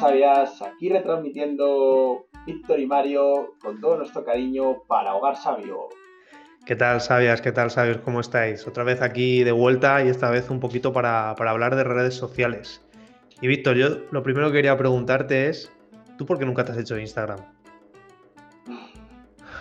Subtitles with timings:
[0.00, 5.88] sabias, aquí retransmitiendo Víctor y Mario con todo nuestro cariño para Hogar Sabio.
[6.64, 7.42] ¿Qué tal, Sabias?
[7.42, 7.98] ¿Qué tal, Sabios?
[7.98, 8.66] ¿Cómo estáis?
[8.66, 12.14] Otra vez aquí de vuelta y esta vez un poquito para, para hablar de redes
[12.14, 12.82] sociales.
[13.42, 15.70] Y Víctor, yo lo primero que quería preguntarte es,
[16.16, 17.40] ¿tú por qué nunca te has hecho Instagram?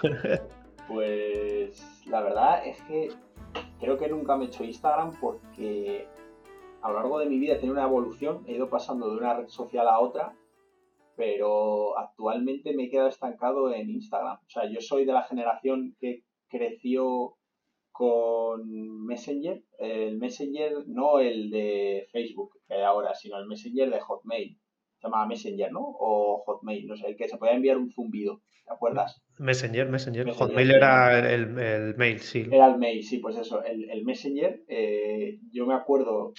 [0.87, 3.09] Pues la verdad es que
[3.79, 6.07] creo que nunca me he hecho Instagram porque
[6.82, 9.33] a lo largo de mi vida he tenido una evolución, he ido pasando de una
[9.33, 10.36] red social a otra,
[11.15, 14.37] pero actualmente me he quedado estancado en Instagram.
[14.37, 17.36] O sea, yo soy de la generación que creció
[17.92, 24.00] con Messenger, el Messenger, no el de Facebook que hay ahora, sino el Messenger de
[24.00, 24.57] Hotmail.
[25.00, 25.82] Se llama Messenger, ¿no?
[25.82, 29.21] O Hotmail, no sé, el que se podía enviar un zumbido, ¿te acuerdas?
[29.37, 30.32] Messenger, Messenger.
[30.32, 32.48] Hotmail era el, el, mail, sí.
[32.50, 33.61] Era el mail, sí, pues eso.
[33.64, 36.34] El, el Messenger, eh, yo me acuerdo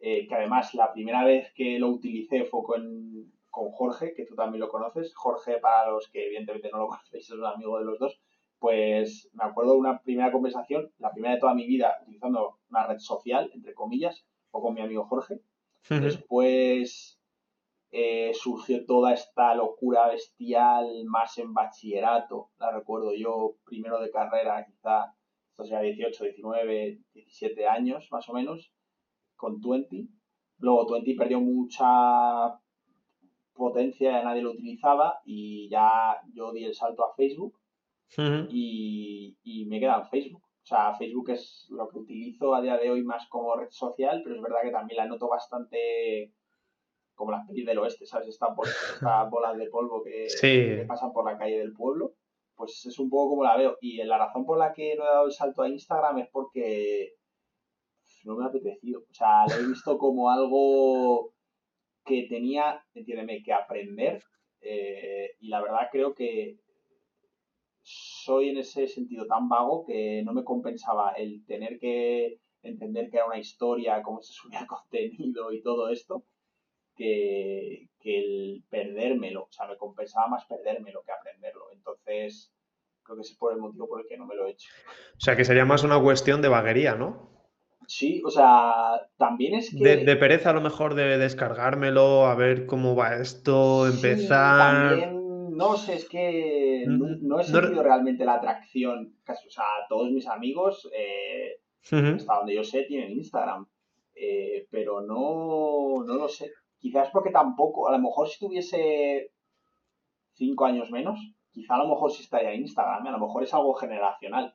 [0.00, 4.34] eh, que además la primera vez que lo utilicé fue con, con Jorge, que tú
[4.34, 5.14] también lo conoces.
[5.14, 8.20] Jorge, para los que evidentemente no lo conocéis, es un amigo de los dos
[8.58, 12.86] pues me acuerdo de una primera conversación, la primera de toda mi vida, utilizando una
[12.86, 15.40] red social, entre comillas, o con mi amigo Jorge.
[15.88, 17.20] Después
[17.92, 24.66] eh, surgió toda esta locura bestial más en bachillerato, la recuerdo yo, primero de carrera,
[24.66, 25.14] quizá,
[25.50, 28.72] esto sea 18, 19, 17 años más o menos,
[29.38, 30.10] con Twenty.
[30.58, 32.60] Luego Twenty perdió mucha
[33.54, 37.58] potencia, ya nadie lo utilizaba y ya yo di el salto a Facebook
[38.50, 40.42] y, me queda en Facebook.
[40.42, 44.20] O sea, Facebook es lo que utilizo a día de hoy más como red social,
[44.22, 46.34] pero es verdad que también la noto bastante
[47.14, 48.28] como las pelis del oeste, ¿sabes?
[48.28, 48.54] Estas
[49.30, 52.14] bolas, de polvo que, pasan por la calle del pueblo.
[52.54, 53.76] Pues es un poco como la veo.
[53.80, 57.14] Y la razón por la que no he dado el salto a Instagram es porque
[58.28, 59.00] no me ha apetecido.
[59.00, 61.32] O sea, lo he visto como algo
[62.04, 64.22] que tenía, entiéndeme, que aprender.
[64.60, 66.58] Eh, y la verdad creo que
[67.82, 73.16] soy en ese sentido tan vago que no me compensaba el tener que entender que
[73.16, 76.24] era una historia, cómo se subía contenido y todo esto,
[76.94, 79.44] que, el perdérmelo.
[79.44, 81.72] O sea, me compensaba más perdérmelo que aprenderlo.
[81.72, 82.52] Entonces,
[83.02, 84.68] creo que ese es por el motivo por el que no me lo he hecho.
[85.16, 87.37] O sea, que sería más una cuestión de vaguería, ¿no?
[87.88, 89.96] Sí, o sea, también es que...
[89.96, 95.16] De, pereza a lo mejor de descargármelo, a ver cómo va esto, empezar
[95.58, 99.16] no sé, es que no, he sentido realmente la atracción.
[99.26, 103.66] O sea, todos mis amigos, eh, hasta donde yo sé, tienen Instagram.
[104.14, 106.52] Eh, pero no, no lo sé.
[106.78, 109.32] Quizás porque tampoco, a lo mejor si tuviese
[110.34, 111.18] cinco años menos,
[111.50, 113.04] quizá a lo mejor sí estaría en Instagram.
[113.08, 114.54] A lo mejor es algo generacional.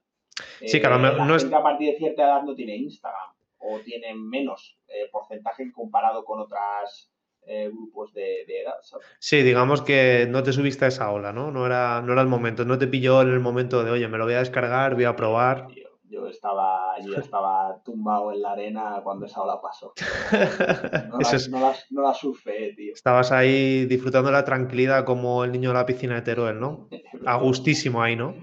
[0.65, 1.51] Sí, que a lo mejor eh, no es...
[1.51, 4.77] a partir de cierta edad no tiene Instagram o tiene menos
[5.11, 7.13] porcentaje comparado con otras
[7.45, 8.75] eh, grupos de, edad.
[9.19, 11.51] Sí, digamos que no te subiste a esa ola, ¿no?
[11.51, 14.17] No era, no era el momento, no te pilló en el momento de, oye, me
[14.17, 15.67] lo voy a descargar, voy a probar.
[16.07, 19.93] yo estaba, yo estaba tumbado en la arena cuando esa ola pasó.
[21.09, 22.93] No, la, no, la, surfé, tío.
[22.93, 26.87] Estabas ahí disfrutando la tranquilidad como el niño de la piscina de Teruel, ¿no?
[27.25, 28.35] A gustísimo ahí, ¿no?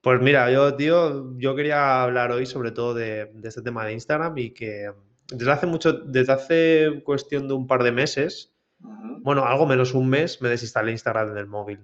[0.00, 3.92] Pues mira, yo, tío, yo quería hablar hoy sobre todo de, de este tema de
[3.92, 4.90] Instagram y que
[5.28, 8.52] desde hace mucho, desde hace cuestión de un par de meses,
[9.22, 11.80] bueno, algo menos un mes, me desinstalé Instagram en el móvil.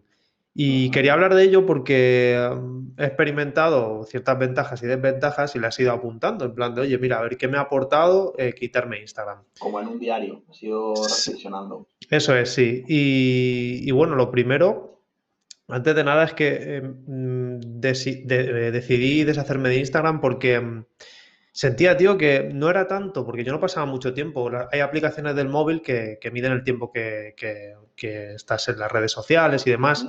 [0.59, 5.79] Y quería hablar de ello porque um, he experimentado ciertas ventajas y desventajas y las
[5.79, 8.55] he ido apuntando, en plan de, oye, mira, a ver qué me ha aportado eh,
[8.55, 9.43] quitarme Instagram.
[9.59, 11.89] Como en un diario, he ido reflexionando.
[12.09, 12.85] Eso es, sí.
[12.89, 15.03] Y, bueno, lo primero,
[15.69, 16.83] antes de nada, es que
[17.63, 20.85] eh, decidí deshacerme de Instagram porque em,
[21.57, 24.51] Sentía, tío, que no era tanto, porque yo no pasaba mucho tiempo.
[24.71, 27.35] Hay aplicaciones del móvil que, miden el tiempo que,
[28.35, 30.07] estás en las redes sociales y demás.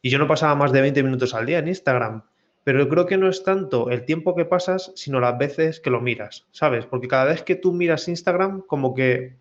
[0.00, 2.22] Y yo no pasaba más de 20 minutos al día en Instagram.
[2.64, 5.90] Pero yo creo que no es tanto el tiempo que pasas, sino las veces que
[5.90, 6.86] lo miras, ¿sabes?
[6.86, 9.36] Porque cada vez que tú miras Instagram, como que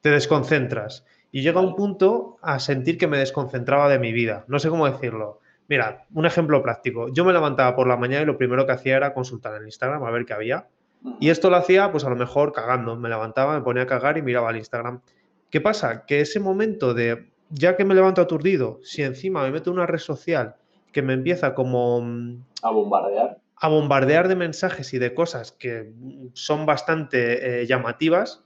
[0.00, 1.04] te desconcentras.
[1.32, 4.44] Y llega un punto a sentir que me desconcentraba de mi vida.
[4.46, 5.40] No sé cómo decirlo.
[5.68, 7.08] Mira, un ejemplo práctico.
[7.12, 10.04] Yo me levantaba por la mañana y lo primero que hacía era consultar en Instagram
[10.04, 10.68] a ver qué había.
[11.20, 12.96] Y esto lo hacía, pues a lo mejor cagando.
[12.96, 15.00] Me levantaba, me ponía a cagar y miraba al Instagram.
[15.50, 16.04] ¿Qué pasa?
[16.06, 19.86] Que ese momento de, ya que me levanto aturdido, si encima me meto en una
[19.86, 20.56] red social
[20.92, 22.00] que me empieza como...
[22.00, 23.38] Mm, a bombardear.
[23.56, 25.92] A bombardear de mensajes y de cosas que
[26.32, 28.44] son bastante eh, llamativas,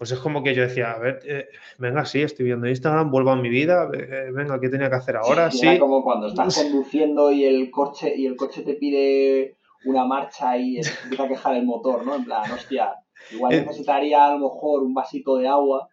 [0.00, 3.32] pues es como que yo decía, a ver, eh, venga, sí, estoy viendo Instagram, vuelvo
[3.32, 5.50] a mi vida, eh, venga, ¿qué tenía que hacer ahora?
[5.50, 5.78] Sí.
[5.78, 10.78] como cuando estás conduciendo y el coche, y el coche te pide una marcha y
[10.78, 12.14] empieza a quejar el motor, ¿no?
[12.14, 12.94] En plan, hostia,
[13.30, 15.90] Igual eh, necesitaría a lo mejor un vasito de agua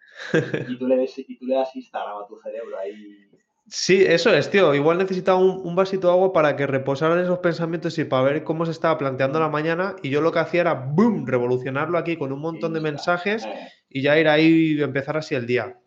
[0.70, 3.28] y tú le, des, y tú le das Instagram a tu cerebro ahí.
[3.68, 4.74] Sí, eso es, tío.
[4.74, 8.66] Igual necesitaba un, vasito de agua para que reposaran esos pensamientos y para ver cómo
[8.66, 9.98] se estaba planteando la mañana.
[10.02, 13.68] Y yo lo que hacía era, ¡boom!, revolucionarlo aquí con un montón de mensajes eh.
[13.90, 15.78] Y ya ir ahí y empezar así el día.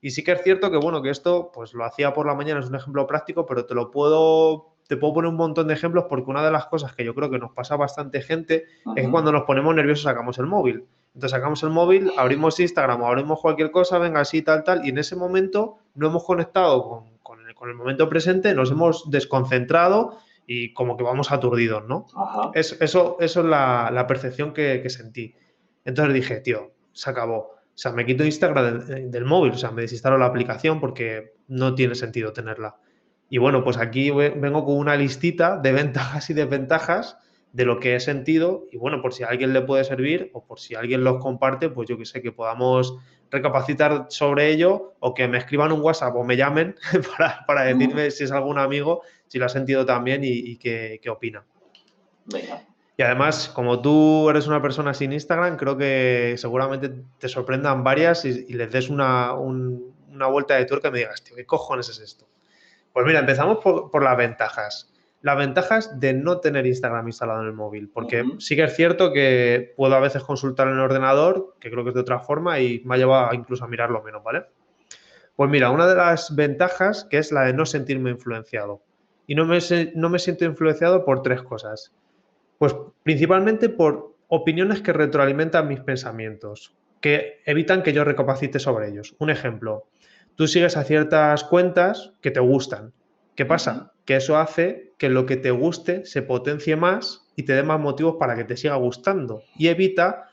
[0.00, 2.60] Y sí que es cierto que, bueno, que esto, pues lo hacía por la mañana,
[2.60, 6.04] es un ejemplo práctico, pero te lo puedo, te puedo poner un montón de ejemplos
[6.08, 8.66] porque una de las cosas que yo creo que nos pasa a bastante gente
[8.96, 10.84] es que cuando nos ponemos nerviosos sacamos el móvil.
[11.14, 14.90] Entonces sacamos el móvil, abrimos Instagram o abrimos cualquier cosa, venga así, tal, tal, y
[14.90, 20.96] en ese momento no hemos conectado con, el, momento presente, nos hemos desconcentrado y como
[20.96, 22.06] que vamos aturdidos, ¿no?
[22.54, 25.34] eso, eso es la, la percepción que, que, sentí.
[25.84, 27.36] Entonces dije, tío, se acabó.
[27.36, 31.34] O sea, me quito Instagram del, del, móvil, o sea, me desinstalo la aplicación porque
[31.46, 32.76] no tiene sentido tenerla.
[33.30, 37.18] Y bueno, pues aquí vengo con una listita de ventajas y desventajas
[37.52, 40.58] de lo que he sentido y bueno, por si alguien le puede servir o por
[40.58, 42.96] si alguien los comparte, pues yo que sé, que podamos
[43.30, 46.74] recapacitar sobre ello o que me escriban un WhatsApp o me llamen
[47.46, 51.44] para, decirme si es algún amigo, si lo ha sentido también y, qué, opina.
[52.98, 58.26] Y además, como tú eres una persona sin Instagram, creo que seguramente te sorprendan varias
[58.26, 62.00] y, les des una, una, vuelta de tuerca y me digas, tío, ¿qué cojones es
[62.00, 62.26] esto?
[62.92, 67.48] Pues mira, empezamos por, por las ventajas las ventajas de no tener Instagram instalado en
[67.48, 71.56] el móvil, porque sí que es cierto que puedo a veces consultar en el ordenador,
[71.58, 74.22] que creo que es de otra forma, y me ha llevado incluso a mirarlo menos,
[74.22, 74.44] ¿vale?
[75.34, 78.82] Pues mira, una de las ventajas que es la de no sentirme influenciado.
[79.26, 79.58] Y no me,
[79.94, 81.92] no me siento influenciado por tres cosas.
[82.58, 89.14] Pues principalmente por opiniones que retroalimentan mis pensamientos, que evitan que yo recapacite sobre ellos.
[89.18, 89.86] Un ejemplo,
[90.34, 92.92] tú sigues a ciertas cuentas que te gustan.
[93.34, 93.92] ¿Qué pasa?
[94.04, 97.78] Que eso hace que lo que te guste se potencie más y te dé más
[97.78, 100.28] motivos para que te siga gustando y evita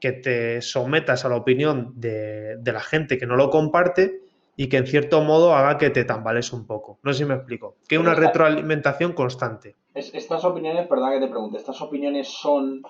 [0.00, 4.20] que te sometas a la opinión de, la gente que no lo comparte
[4.56, 6.98] y que en cierto modo haga que te tambales un poco.
[7.02, 7.76] No sé si me explico.
[7.88, 9.76] Que una retroalimentación constante.
[10.08, 12.82] Estas opiniones, perdón que te pregunte, ¿estas opiniones son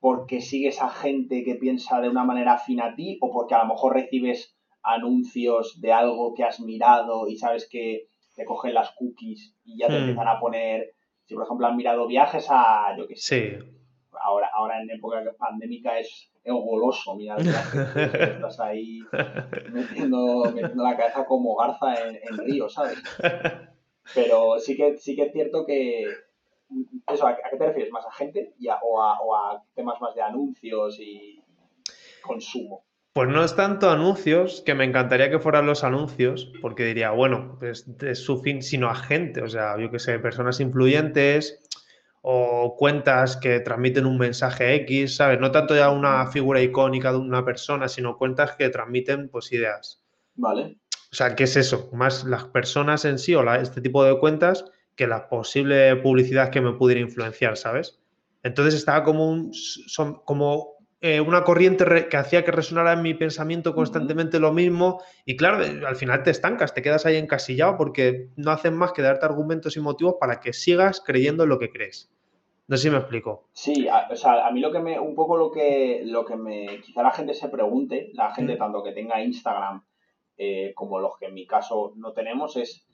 [0.00, 3.62] porque sigues a gente que piensa de una manera afín a ti o porque a
[3.62, 8.92] lo mejor recibes anuncios de algo que has mirado y sabes que te cogen las
[8.92, 9.96] cookies y ya te hmm.
[9.96, 13.58] empiezan a poner, si por ejemplo han mirado viajes a, yo qué sé,
[14.20, 19.00] ahora, ahora en época pandémica es, goloso mirar viajes, estás ahí
[19.72, 23.02] metiendo, metiendo, la cabeza como garza en, en río, ¿sabes?
[24.14, 26.06] Pero sí que, sí que es cierto que,
[27.08, 27.92] eso, ¿a, qué te refieres?
[27.92, 31.42] ¿Más a gente o, a, o a temas más de anuncios y
[32.22, 32.84] consumo?
[33.12, 37.56] Pues no es tanto anuncios, que me encantaría que fueran los anuncios, porque diría, bueno,
[37.58, 41.62] pues es su fin, sino a gente, o sea, yo que sé, personas influyentes
[42.20, 45.40] o cuentas que transmiten un mensaje X, ¿sabes?
[45.40, 50.02] No tanto ya una figura icónica de una persona, sino cuentas que transmiten pues ideas.
[50.34, 50.76] Vale.
[51.10, 51.88] O sea, ¿qué es eso?
[51.94, 54.64] Más las personas en sí o este tipo de cuentas
[54.96, 58.00] que la posible publicidad que me pudiera influenciar, ¿sabes?
[58.42, 63.12] Entonces estaba como un, son, como eh, una corriente que hacía que resonara en mi
[63.12, 68.30] pensamiento constantemente lo mismo y claro, al final te estancas, te quedas ahí encasillado porque
[68.36, 71.70] no hacen más que darte argumentos y motivos para que sigas creyendo en lo que
[71.70, 72.10] crees.
[72.68, 73.48] No sé si me explico.
[73.52, 76.36] Sí, a, o sea, a mí lo que me, un poco lo que, lo que
[76.36, 79.84] me, quizá la gente se pregunte, la gente tanto que tenga Instagram
[80.38, 82.85] eh, como los que en mi caso no tenemos, es,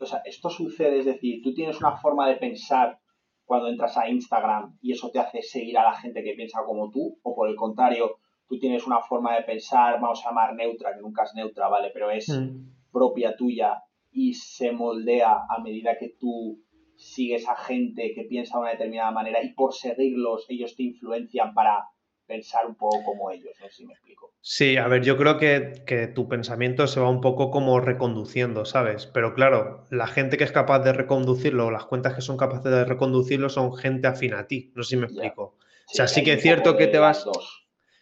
[0.00, 2.98] o sea, esto sucede, es decir, tú tienes una forma de pensar
[3.44, 6.90] cuando entras a Instagram y eso te hace seguir a la gente que piensa como
[6.90, 8.16] tú, o por el contrario,
[8.46, 11.90] tú tienes una forma de pensar, vamos a llamar neutra, que nunca es neutra, ¿vale?
[11.92, 12.90] Pero es mm.
[12.90, 16.60] propia tuya y se moldea a medida que tú
[16.96, 21.52] sigues a gente que piensa de una determinada manera y por seguirlos ellos te influencian
[21.52, 21.88] para
[22.26, 24.32] pensar un poco como ellos, no sé si me explico.
[24.40, 29.06] Sí, a ver, yo creo que, tu pensamiento se va un poco como reconduciendo, ¿sabes?
[29.06, 32.84] Pero claro, la gente que es capaz de reconducirlo, las cuentas que son capaces de
[32.84, 35.42] reconducirlo son gente afín a ti, no sé si me explico.
[35.42, 37.26] o sea, sí que es cierto que te vas...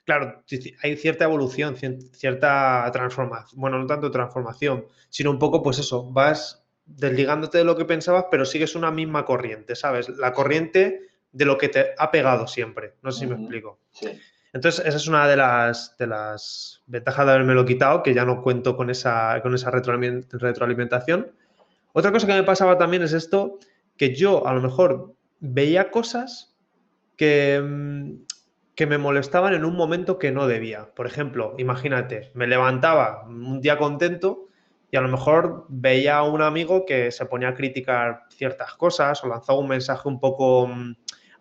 [0.04, 0.42] Claro,
[0.82, 6.64] hay cierta evolución, cierta transformación, bueno, no tanto transformación, sino un poco, pues eso, vas
[6.84, 10.08] desligándote de lo que pensabas, pero sigues una misma corriente, ¿sabes?
[10.08, 12.94] La corriente de lo que te ha pegado siempre.
[13.02, 13.80] No sé si me explico.
[14.52, 18.24] Entonces, esa es una de las, de las ventajas de haberme lo quitado, que ya
[18.24, 21.32] no cuento con esa, con esa retroalimentación.
[21.94, 23.58] Otra cosa que me pasaba también es esto,
[23.96, 26.54] que yo a lo mejor veía cosas
[27.16, 28.24] que, mm,
[28.74, 30.94] que me molestaban en un momento que no debía.
[30.94, 34.48] Por ejemplo, imagínate, me levantaba un día contento
[34.90, 39.22] y a lo mejor veía a un amigo que se ponía a criticar ciertas cosas
[39.24, 40.68] o lanzaba un mensaje un poco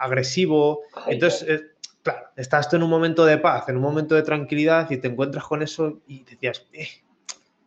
[0.01, 0.81] agresivo.
[1.07, 1.65] Entonces,
[2.01, 5.07] claro, estás tú en un momento de paz, en un momento de tranquilidad y te
[5.07, 6.87] encuentras con eso y decías, eh,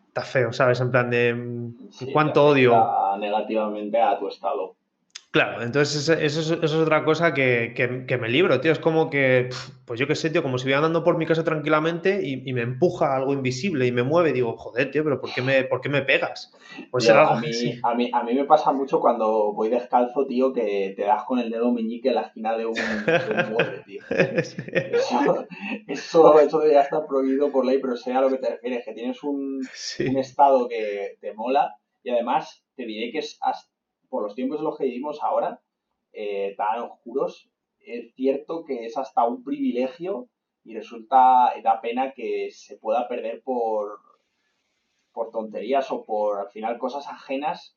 [0.08, 0.80] está feo, ¿sabes?
[0.80, 2.86] En plan de mm, cuánto odio.
[3.18, 4.76] Negativamente a tu estado.
[5.34, 7.74] Claro, entonces eso, es otra cosa que,
[8.20, 8.70] me libro, tío.
[8.70, 9.48] Es como que,
[9.84, 12.62] pues yo qué sé, tío, como si voy andando por mi casa tranquilamente y, me
[12.62, 14.32] empuja algo invisible y me mueve.
[14.32, 16.52] Digo, joder, tío, pero ¿por qué me, por qué me pegas?
[16.88, 17.50] Pues a, mí,
[17.82, 21.40] a, mí, a mí me pasa mucho cuando voy descalzo, tío, que te das con
[21.40, 22.76] el dedo meñique en la esquina de un,
[23.50, 24.02] mueble, tío.
[25.88, 28.92] Eso, eso, debería estar prohibido por ley, pero sé a lo que te refieres, que
[28.92, 29.60] tienes un,
[29.98, 31.74] un estado que te mola
[32.04, 33.73] y además te diré que es hasta
[34.14, 35.60] por los tiempos en los que vivimos ahora,
[36.12, 40.28] eh, tan oscuros, es cierto que es hasta un privilegio
[40.62, 43.98] y resulta, da pena que se pueda perder por,
[45.10, 47.76] por tonterías o por al final cosas ajenas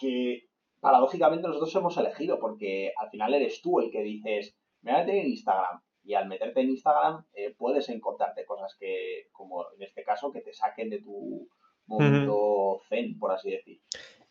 [0.00, 0.44] que
[0.80, 5.04] paradójicamente nosotros hemos elegido, porque al final eres tú el que dices, me voy a
[5.04, 5.82] meter en Instagram.
[6.02, 10.40] Y al meterte en Instagram eh, puedes encontrarte cosas que, como en este caso, que
[10.40, 11.46] te saquen de tu
[11.86, 13.82] momento zen, por así decir.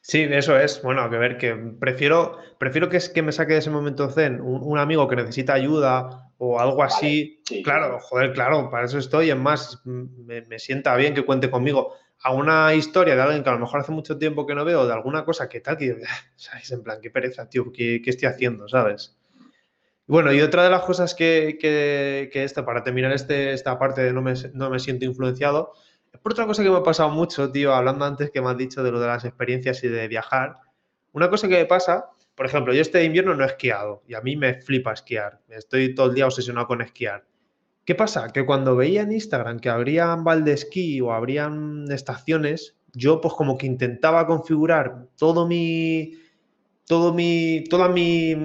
[0.01, 0.81] Sí, eso es.
[0.81, 4.39] Bueno, que ver, que prefiero, prefiero que, es que me saque de ese momento zen
[4.39, 7.41] un, amigo que necesita ayuda o algo así.
[7.63, 9.31] claro, joder, claro, para eso estoy.
[9.31, 13.53] Es más, me, sienta bien que cuente conmigo a una historia de alguien que a
[13.53, 15.97] lo mejor hace mucho tiempo que no veo, de alguna cosa que tal, que
[16.35, 16.71] ¿sabes?
[16.71, 19.17] En plan, qué pereza, tío, ¿qué, estoy haciendo, sabes?
[20.05, 24.01] Bueno, y otra de las cosas que, que, que esta, para terminar este, esta parte
[24.01, 25.73] de no me, no me siento influenciado,
[26.21, 28.83] por otra cosa que me ha pasado mucho, tío, hablando antes que me has dicho
[28.83, 30.57] de lo de las experiencias y de viajar,
[31.11, 34.21] una cosa que me pasa, por ejemplo, yo este invierno no he esquiado y a
[34.21, 37.25] mí me flipa esquiar, estoy todo el día obsesionado con esquiar.
[37.85, 38.31] ¿Qué pasa?
[38.33, 43.65] Que cuando veía en Instagram que habrían esquí o habrían estaciones, yo pues como que
[43.65, 46.13] intentaba configurar todo mi,
[46.85, 48.35] todo mi, toda mi,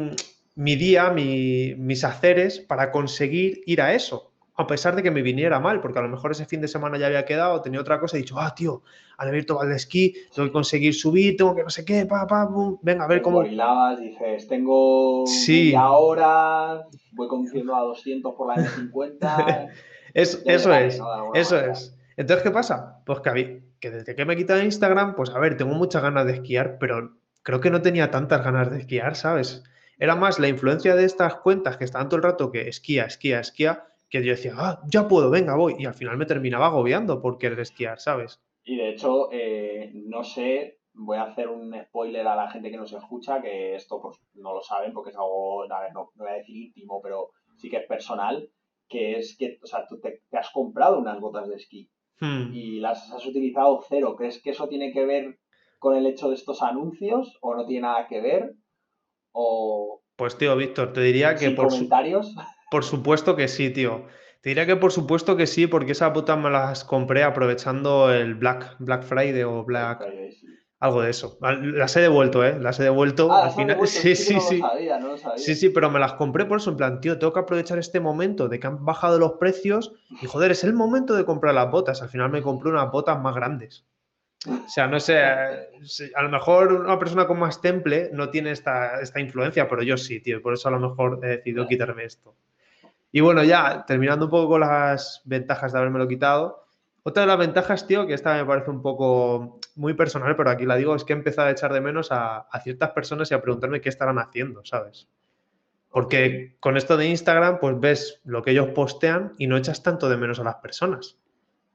[0.54, 5.60] mi día, mis haceres para conseguir ir a eso a pesar de que me viniera
[5.60, 8.16] mal, porque a lo mejor ese fin de semana ya había quedado, tenía otra cosa,
[8.16, 8.82] he dicho, ah, tío,
[9.16, 12.48] han abierto de esquí, tengo que conseguir subir, tengo que no sé qué, pa, pa,
[12.82, 13.42] venga, a ver cómo...
[13.42, 15.74] dices, tengo sí.
[15.74, 19.70] ahora, voy conduciendo a 200 por la M50...
[20.14, 21.00] es, eso es,
[21.34, 21.96] eso es.
[22.16, 23.00] Entonces, ¿qué pasa?
[23.06, 26.26] Pues que, que desde que me he quitado Instagram, pues a ver, tengo muchas ganas
[26.26, 29.62] de esquiar, pero creo que no tenía tantas ganas de esquiar, ¿sabes?
[29.98, 33.40] Era más la influencia de estas cuentas que estaban todo el rato que esquía, esquía,
[33.40, 35.74] esquía, que yo decía, ah, ya puedo, venga, voy.
[35.78, 38.42] Y al final me terminaba agobiando por querer esquiar, ¿sabes?
[38.62, 42.76] Y de hecho, eh, no sé, voy a hacer un spoiler a la gente que
[42.76, 46.28] nos escucha, que esto pues no lo saben porque es algo, a ver, no, voy
[46.28, 48.50] a decir íntimo, pero sí que es personal,
[48.86, 51.90] que es que, o sea, tú te, has comprado unas botas de esquí
[52.20, 52.52] hmm.
[52.52, 54.14] y las has utilizado cero.
[54.14, 55.38] ¿Crees que eso tiene que ver
[55.78, 58.56] con el hecho de estos anuncios o no tiene nada que ver?
[59.32, 60.02] O...
[60.16, 61.50] Pues tío, Víctor, te diría que...
[61.52, 62.34] Por comentarios.
[62.72, 64.06] Por supuesto que sí, tío.
[64.40, 68.34] Te diría que por supuesto que sí, porque esas botas me las compré aprovechando el
[68.34, 70.02] Black, Black Friday o Black.
[70.80, 71.36] Algo de eso.
[71.42, 72.58] Las he devuelto, ¿eh?
[72.58, 73.30] Las he devuelto.
[73.30, 73.78] Ah, al final.
[73.86, 74.62] Sí, sí, sí.
[75.36, 76.70] Sí, sí, pero me las compré por eso.
[76.70, 80.26] En plan, tío, tengo que aprovechar este momento de que han bajado los precios y
[80.26, 82.00] joder, es el momento de comprar las botas.
[82.00, 83.84] Al final me compré unas botas más grandes.
[84.48, 89.00] O sea, no sé, a lo mejor una persona con más temple no tiene esta,
[89.02, 90.40] esta influencia, pero yo sí, tío.
[90.40, 92.34] Por eso a lo mejor he decidido quitarme esto.
[93.12, 96.64] Y bueno, ya terminando un poco con las ventajas de haberme lo quitado.
[97.02, 100.64] Otra de las ventajas, tío, que esta me parece un poco muy personal, pero aquí
[100.64, 103.42] la digo, es que he empezado a echar de menos a, ciertas personas y a
[103.42, 105.08] preguntarme qué estarán haciendo, ¿sabes?
[105.90, 110.08] Porque con esto de Instagram, pues ves lo que ellos postean y no echas tanto
[110.08, 111.18] de menos a las personas.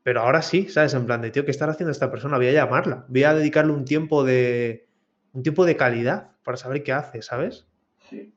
[0.01, 0.95] Pero ahora sí, ¿sabes?
[0.95, 2.37] En plan de, tío, ¿qué estará haciendo esta persona?
[2.37, 4.87] Voy a llamarla, voy a dedicarle un tiempo de,
[5.33, 7.67] un tiempo de calidad para saber qué hace, ¿sabes?
[8.09, 8.33] Sí.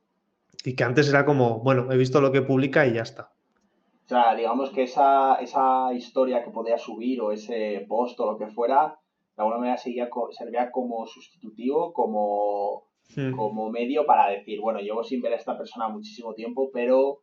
[0.65, 3.33] Y que antes era como, bueno, he visto lo que publica y ya está.
[4.05, 8.39] O sea, digamos que esa, esa historia que podía subir o ese post o lo
[8.39, 8.99] que fuera,
[9.37, 13.37] de alguna manera seguía, servía como sustitutivo, como, hmm.
[13.37, 17.21] como medio para decir, bueno, llevo sin ver a esta persona muchísimo tiempo, pero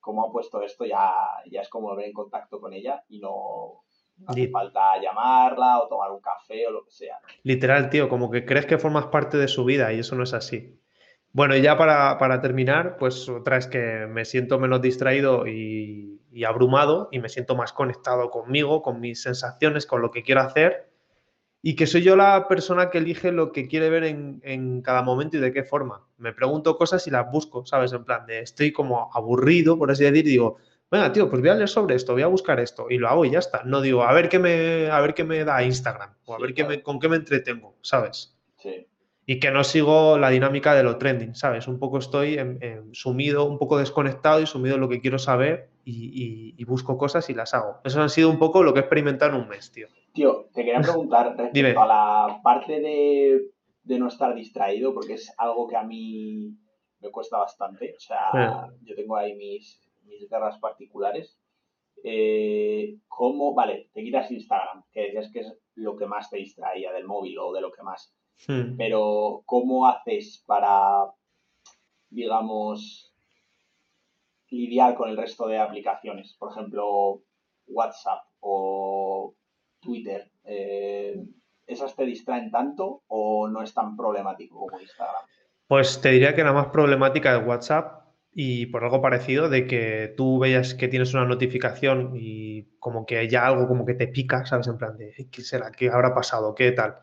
[0.00, 1.12] como ha puesto esto ya,
[1.50, 3.84] ya es como ver en contacto con ella y no,
[4.26, 7.18] hace falta llamarla o tomar un café o lo que sea.
[7.42, 10.34] Literal, tío, como que crees que formas parte de su vida y eso no es
[10.34, 10.78] así.
[11.34, 17.08] Bueno, y ya para, terminar, pues otra es que me siento menos distraído y, abrumado
[17.10, 20.88] y me siento más conectado conmigo, con mis sensaciones, con lo que quiero hacer
[21.60, 25.36] y que soy yo la persona que elige lo que quiere ver en, cada momento
[25.36, 26.06] y de qué forma.
[26.18, 27.92] Me pregunto cosas y las busco, ¿sabes?
[27.92, 31.50] En plan de estoy como aburrido, por así decir, y digo, venga, tío, pues voy
[31.50, 33.64] a leer sobre esto, voy a buscar esto y lo hago y ya está.
[33.64, 36.54] No digo, a ver qué me, a ver qué me da Instagram o a ver
[36.54, 38.36] qué me, con qué me entretengo, ¿sabes?
[38.58, 38.86] Sí.
[39.26, 41.66] Y que no sigo la dinámica de lo trending, ¿sabes?
[41.66, 42.38] Un poco estoy
[42.92, 47.34] sumido, un poco desconectado y sumido en lo que quiero saber y, busco cosas y
[47.34, 47.78] las hago.
[47.84, 49.88] Eso ha sido un poco lo que he experimentado en un mes, tío.
[50.12, 55.66] Tío, te quería preguntar respecto a la parte de, no estar distraído, porque es algo
[55.66, 56.54] que a mí
[57.00, 57.94] me cuesta bastante.
[57.96, 61.38] O sea, yo tengo ahí mis, mis guerras particulares.
[62.02, 63.54] Eh, ¿Cómo?
[63.54, 67.38] Vale, te quitas Instagram, que decías que es lo que más te distraía del móvil
[67.38, 68.14] o de lo que más.
[68.46, 68.76] Hmm.
[68.76, 71.10] Pero, ¿cómo haces para,
[72.10, 73.14] digamos,
[74.50, 76.34] lidiar con el resto de aplicaciones?
[76.38, 77.22] Por ejemplo,
[77.66, 79.34] WhatsApp o
[79.80, 80.30] Twitter.
[80.44, 81.24] Eh,
[81.66, 85.22] ¿Esas te distraen tanto o no es tan problemático como Instagram?
[85.66, 90.12] Pues te diría que la más problemática es WhatsApp y por algo parecido de que
[90.16, 94.44] tú veas que tienes una notificación y como que ya algo como que te pica,
[94.44, 94.66] ¿sabes?
[94.66, 95.70] En plan de, ¿qué será?
[95.70, 96.54] ¿Qué habrá pasado?
[96.54, 96.98] ¿Qué tal?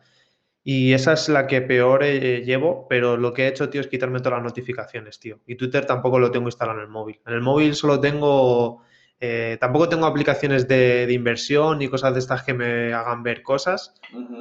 [0.64, 3.88] Y esa es la que peor eh, llevo, pero lo que he hecho, tío, es
[3.88, 5.40] quitarme todas las notificaciones, tío.
[5.46, 7.20] Y Twitter tampoco lo tengo instalado en el móvil.
[7.26, 8.82] En el móvil solo tengo,
[9.18, 13.94] eh, tampoco tengo aplicaciones de, inversión ni cosas de estas que me hagan ver cosas.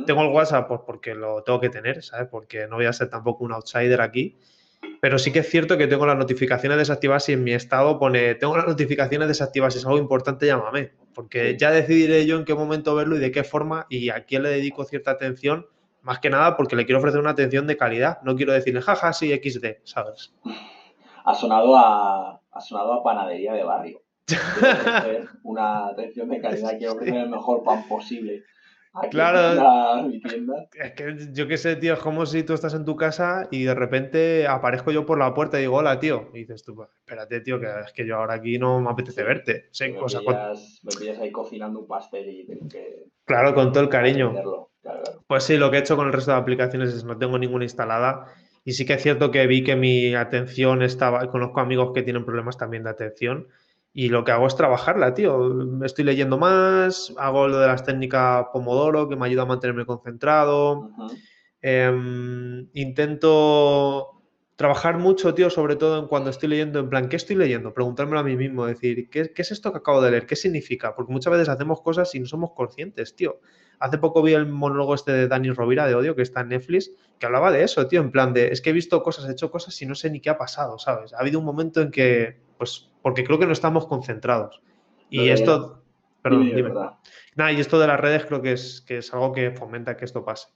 [0.06, 2.28] Tengo el WhatsApp pues, porque lo tengo que tener, ¿sabes?
[2.30, 4.38] Porque no voy a ser tampoco un outsider aquí.
[5.00, 8.36] Pero sí que es cierto que tengo las notificaciones desactivadas y en mi estado pone,
[8.36, 10.92] tengo las notificaciones desactivadas, si es algo importante, llámame.
[11.16, 14.44] Porque ya decidiré yo en qué momento verlo y de qué forma y a quién
[14.44, 15.66] le dedico cierta atención
[16.02, 18.22] más que nada porque le quiero ofrecer una atención de calidad.
[18.24, 20.34] No quiero decirle, jaja, sí, XD, ¿sabes?
[21.24, 24.02] Ha sonado a, ha sonado a panadería de barrio.
[25.44, 28.44] una atención de calidad, quiero ofrecer el mejor pan posible
[29.10, 30.10] claro.
[30.74, 33.64] Es que yo qué sé, tío, es como si tú estás en tu casa y
[33.64, 36.30] de repente aparezco yo por la puerta y digo, hola, tío.
[36.34, 39.70] Y dices tú, espérate, tío, que es que yo ahora aquí no me apetece verte.
[39.80, 43.06] me, pillas, ahí cocinando un pastel y tengo que.
[43.26, 44.34] Claro, con todo el cariño.
[45.28, 47.64] Pues sí, lo que he hecho con el resto de aplicaciones es no tengo ninguna
[47.64, 48.26] instalada.
[48.64, 51.26] Y sí que es cierto que vi que mi atención estaba.
[51.28, 53.48] Conozco amigos que tienen problemas también de atención
[53.94, 55.84] y lo que hago es trabajarla, tío.
[55.84, 60.92] Estoy leyendo más, hago lo de las técnicas Pomodoro, que me ayuda a mantenerme concentrado.
[61.62, 64.22] Em, intento
[64.56, 67.74] trabajar mucho, tío, sobre todo en cuando estoy leyendo, en plan, ¿qué estoy leyendo?
[67.74, 70.26] Preguntármelo a mí mismo, decir, ¿qué, ¿qué, es esto que acabo de leer?
[70.26, 70.96] ¿Qué significa?
[70.96, 73.40] Porque muchas veces hacemos cosas y no somos conscientes, tío.
[73.82, 76.92] Hace poco vi el monólogo este de Dani Rovira de Odio, que está en Netflix,
[77.18, 79.50] que hablaba de eso, tío, en plan de, es que he visto cosas, he hecho
[79.50, 81.14] cosas y no sé ni qué ha pasado, ¿sabes?
[81.14, 84.62] Ha habido un momento en que, pues, porque creo que no estamos concentrados.
[85.10, 85.82] Y esto,
[86.22, 86.72] perdón, dime.
[87.36, 90.06] Nada, y esto de las redes creo que es, que es algo que fomenta que
[90.06, 90.50] esto pase.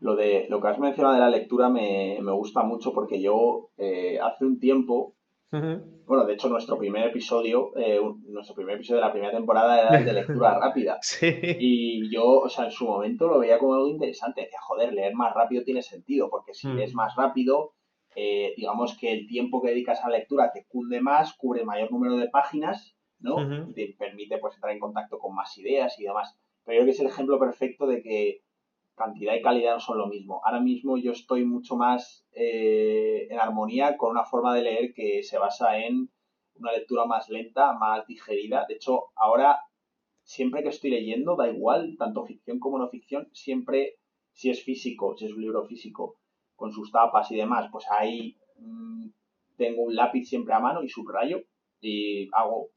[0.00, 4.20] Lo, de, lo que has mencionado de la lectura me, gusta mucho porque yo eh,
[4.22, 5.14] hace un tiempo
[5.50, 9.98] bueno, de hecho, nuestro primer episodio, eh, nuestro primer episodio de la primera temporada era
[9.98, 10.98] el de lectura rápida.
[11.20, 14.42] Y yo, o sea, en su momento lo veía como algo interesante.
[14.42, 16.96] Decía, joder, leer más rápido tiene sentido, porque si lees mm.
[16.96, 17.72] más rápido,
[18.14, 21.90] eh, digamos que el tiempo que dedicas a la lectura te cunde más, cubre mayor
[21.90, 23.36] número de páginas, ¿no?
[23.74, 26.36] Te permite pues entrar en contacto con más ideas y demás.
[26.64, 28.42] Pero yo creo que es el ejemplo perfecto de que
[28.98, 30.42] cantidad y calidad no son lo mismo.
[30.44, 35.22] Ahora mismo yo estoy mucho más eh, en armonía con una forma de leer que
[35.22, 36.10] se basa en
[36.56, 38.66] una lectura más lenta, más digerida.
[38.68, 39.58] De hecho, ahora
[40.22, 43.94] siempre que estoy leyendo, da igual, tanto ficción como no ficción, siempre,
[44.32, 46.16] si es físico, si es un libro físico,
[46.54, 49.08] con sus tapas y demás, pues ahí mm,
[49.56, 51.44] tengo un lápiz siempre a mano y subrayo
[51.80, 52.70] y hago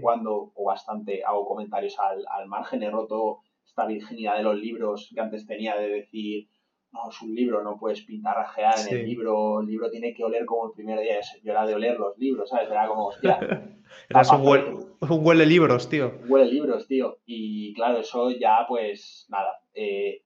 [0.00, 3.40] cuando o bastante hago comentarios al, al margen, he roto
[3.76, 6.48] esta virginidad de los libros que antes tenía de decir,
[6.92, 10.46] no, es un libro, no puedes pintarrajear en el libro, el libro tiene que oler
[10.46, 11.20] como el primer día.
[11.42, 12.70] Yo era de oler los libros, ¿sabes?
[12.70, 13.38] Era como, hostia.
[14.08, 14.76] Eras un, huele,
[15.10, 16.14] un huele libros, tío.
[16.26, 17.18] Huele libros, tío.
[17.26, 19.58] Y claro, eso ya, pues, nada.
[19.74, 20.22] Eh,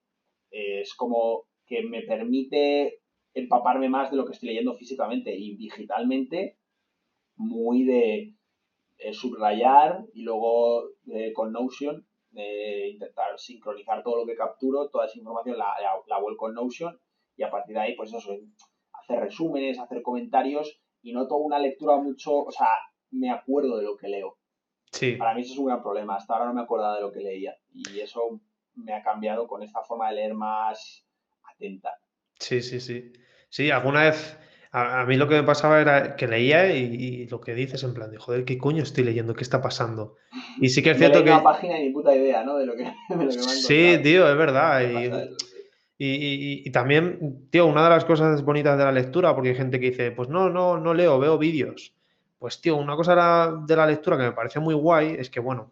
[0.49, 3.01] es como que me permite
[3.33, 6.57] empaparme más de lo que estoy leyendo físicamente y digitalmente,
[7.35, 8.33] muy de
[8.97, 15.17] eh, subrayar y luego eh, con Notion intentar sincronizar todo lo que capturo, toda esa
[15.17, 15.73] información la,
[16.07, 16.99] la, vuelco en Notion
[17.35, 18.37] y a partir de ahí, pues eso,
[18.93, 22.69] hacer resúmenes, hacer comentarios y no toda una lectura mucho, o sea,
[23.11, 24.37] me acuerdo de lo que leo.
[24.91, 25.13] Sí.
[25.13, 27.21] Para mí eso es un gran problema, hasta ahora no me acordaba de lo que
[27.21, 28.41] leía y eso
[28.75, 31.05] me ha cambiado con esta forma de leer más
[31.43, 31.97] atenta.
[32.39, 33.11] Sí, sí, sí.
[33.49, 34.37] Sí, alguna vez
[34.71, 38.11] a, mí lo que me pasaba era que leía y, lo que dices en plan
[38.11, 39.33] de, joder, ¿qué coño estoy leyendo?
[39.33, 40.15] ¿Qué está pasando?
[40.59, 41.29] Y sí que es cierto que...
[41.29, 42.57] una página y ni puta idea, ¿no?
[42.57, 44.81] De lo que, de Sí, tío, es verdad.
[45.97, 49.79] Y, y, también, tío, una de las cosas bonitas de la lectura, porque hay gente
[49.79, 51.93] que dice, pues no, no, no leo, veo vídeos.
[52.39, 55.71] Pues, tío, una cosa de la lectura que me parece muy guay es que, bueno,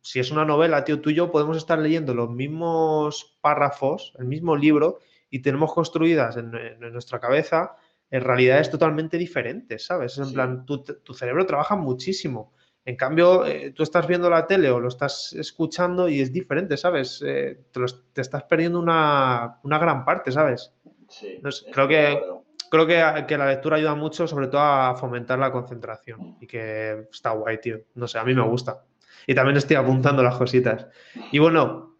[0.00, 4.24] si es una novela, tío, tú y yo podemos estar leyendo los mismos párrafos, el
[4.24, 6.52] mismo libro, y tenemos construidas en,
[6.92, 7.76] nuestra cabeza
[8.10, 10.18] en realidades totalmente diferentes, ¿sabes?
[10.18, 12.52] En plan, tu, cerebro trabaja muchísimo.
[12.84, 16.76] En cambio, eh, tú estás viendo la tele o lo estás escuchando y es diferente,
[16.76, 17.22] ¿sabes?
[17.24, 17.60] Eh,
[18.12, 20.72] te, estás perdiendo una, gran parte, ¿sabes?
[21.08, 21.40] Sí.
[21.72, 22.20] creo que,
[22.70, 27.06] creo que, que, la lectura ayuda mucho, sobre todo a fomentar la concentración y que
[27.12, 27.80] está guay, tío.
[27.94, 28.84] No sé, a mí me gusta.
[29.26, 30.86] Y también estoy apuntando las cositas.
[31.30, 31.96] Y bueno,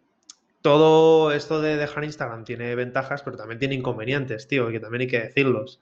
[0.61, 5.01] todo esto de dejar Instagram tiene ventajas, pero también tiene inconvenientes, tío, y que también
[5.01, 5.79] hay que decirlos.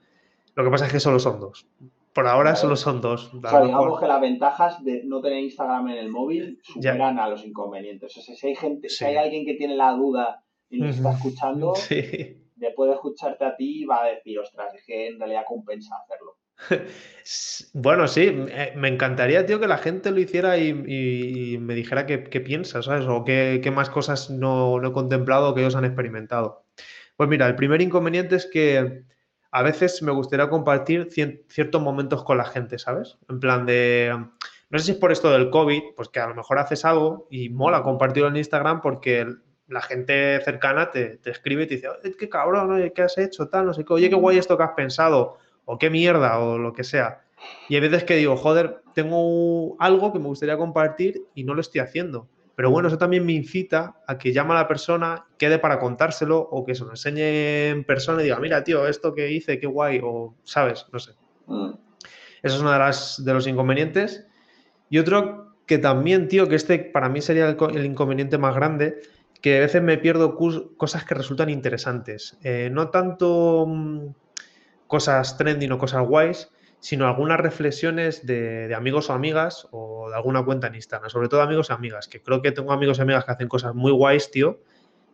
[0.59, 1.65] Lo que pasa es que solo son dos.
[2.13, 3.33] Por ahora solo son dos.
[3.33, 7.29] O sea, digamos que las ventajas de no tener Instagram en el móvil superan a
[7.29, 8.17] los inconvenientes.
[8.17, 11.13] O sea, si hay gente, si hay alguien que tiene la duda y nos está
[11.13, 11.73] escuchando,
[12.57, 16.35] después de escucharte a ti va a decir, ostras, es que en realidad compensa hacerlo.
[17.73, 18.29] Bueno, sí,
[18.75, 20.73] me encantaría, tío, que la gente lo hiciera y,
[21.57, 23.05] me dijera qué, piensa, ¿sabes?
[23.07, 26.65] O qué, más cosas no, he contemplado que ellos han experimentado.
[27.15, 29.03] Pues mira, el primer inconveniente es que
[29.51, 31.09] a veces me gustaría compartir
[31.47, 33.17] ciertos momentos con la gente, ¿sabes?
[33.29, 34.13] En plan de,
[34.69, 37.27] no sé si es por esto del COVID, pues que a lo mejor haces algo
[37.29, 39.25] y mola compartirlo en Instagram porque
[39.67, 43.49] la gente cercana te, escribe y te dice, qué cabrón, ¿qué has hecho?
[43.49, 46.57] Tal, no sé qué, oye, qué guay esto que has pensado o qué mierda, o
[46.57, 47.21] lo que sea.
[47.67, 51.61] Y hay veces que digo, joder, tengo algo que me gustaría compartir y no lo
[51.61, 52.27] estoy haciendo.
[52.59, 56.39] Pero bueno, eso también me incita a que llame a la persona, quede para contárselo
[56.39, 59.65] o que se lo enseñe en persona y diga, mira, tío, esto que hice, qué
[59.65, 61.13] guay, o sabes, no sé.
[61.45, 61.69] Mm.
[62.43, 64.27] Eso es uno de, las, de los inconvenientes.
[64.89, 68.99] Y otro que también, tío, que este para mí sería el, inconveniente más grande,
[69.41, 72.37] que a veces me pierdo cosas que resultan interesantes.
[72.43, 74.07] Eh, no tanto mm,
[74.85, 80.43] cosas trending o cosas guays, sino algunas reflexiones de, amigos o amigas o de alguna
[80.43, 83.25] cuenta en Instagram, sobre todo amigos y amigas, que creo que tengo amigos y amigas
[83.25, 84.59] que hacen cosas muy guays, tío,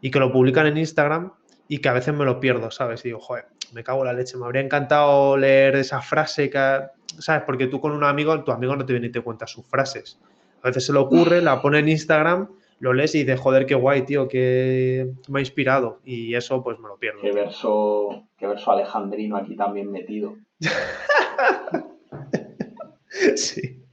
[0.02, 1.34] y que lo publican en Instagram
[1.68, 3.04] y que a veces me lo pierdo, ¿sabes?
[3.06, 6.82] Y digo, joder, me cago en la leche, me habría encantado leer esa frase, que,
[7.20, 7.44] ¿sabes?
[7.46, 10.20] Porque tú con un amigo, tu amigo no te viene y te cuenta sus frases.
[10.62, 12.50] A veces se le ocurre, la pone en Instagram
[12.80, 16.00] lo lees y de joder, qué guay, tío, que me ha inspirado.
[16.04, 17.22] Y eso pues me lo pierdo.
[17.22, 20.36] Qué verso, qué verso alejandrino aquí también metido.
[23.36, 23.84] sí.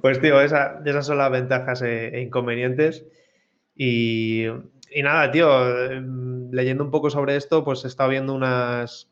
[0.00, 3.04] Pues tío, esas son las ventajas e, e inconvenientes.
[3.76, 4.46] Y,
[5.02, 9.10] nada, tío, em, leyendo un poco sobre esto, pues he estado viendo unas,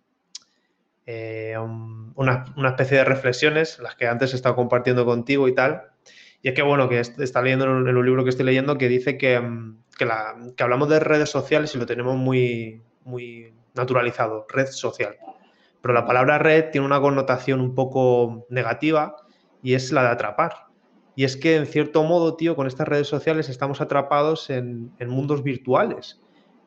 [1.06, 5.82] eh, una, especie de reflexiones, las que antes he estado compartiendo contigo y tal.
[6.42, 9.18] Y es que, bueno, que está leyendo en un libro que estoy leyendo que dice
[9.18, 15.16] que, mm, que, hablamos de redes sociales y lo tenemos muy, muy naturalizado, red social.
[15.82, 19.16] Pero la palabra red tiene una connotación un poco negativa
[19.62, 20.66] y es la de atrapar.
[21.14, 25.42] Y es que, en cierto modo, tío, con estas redes sociales estamos atrapados en, mundos
[25.42, 26.20] virtuales,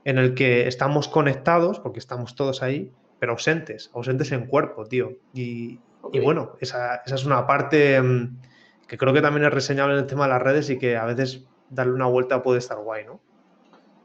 [0.04, 5.14] en el que estamos conectados, porque estamos todos ahí, pero ausentes, ausentes en cuerpo, tío.
[5.34, 5.80] Y,
[6.24, 8.38] bueno, esa, esa, es una parte mm,
[8.88, 11.06] que creo que también es reseñable en el tema de las redes y que a
[11.06, 13.20] veces darle una vuelta puede estar guay, ¿no?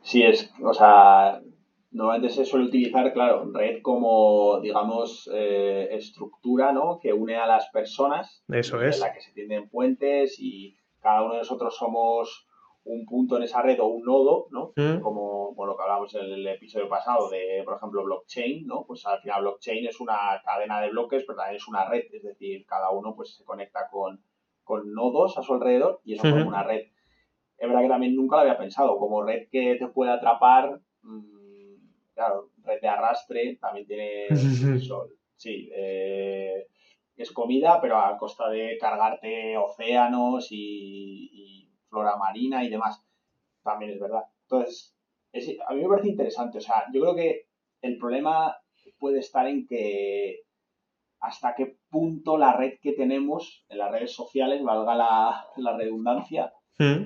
[0.02, 1.42] Sí, es, o sea,
[1.90, 6.98] normalmente se suele utilizar, claro, red como, digamos, eh, estructura, ¿no?
[7.00, 8.44] Que une a las personas.
[8.48, 8.96] Eso es.
[8.96, 12.46] En la que se tienden puentes y cada uno de nosotros somos
[12.84, 14.72] un punto en esa red o un nodo, ¿no?
[14.76, 15.00] Mm.
[15.00, 18.84] Como lo que hablábamos en el episodio pasado de, por ejemplo, blockchain, ¿no?
[18.86, 22.22] Pues al final blockchain es una cadena de bloques, pero también es una red, es
[22.22, 24.22] decir, cada uno pues se conecta con,
[24.62, 26.86] con nodos a su alrededor y eso es como una red.
[27.58, 31.39] Es verdad que también nunca lo había pensado, como red que te puede atrapar, mm,
[32.20, 34.28] claro, red de arrastre, también tiene
[34.86, 35.08] sol.
[35.36, 36.66] Sí, eh,
[37.16, 43.02] es comida, pero a costa de cargarte océanos y, flora marina y demás.
[43.62, 44.24] También es verdad.
[44.42, 44.94] Entonces,
[45.66, 46.58] a mí me parece interesante.
[46.58, 47.46] O sea, yo creo que
[47.80, 48.54] el problema
[48.98, 50.42] puede estar en que
[51.20, 56.52] hasta qué punto la red que tenemos en las redes sociales, valga la, redundancia,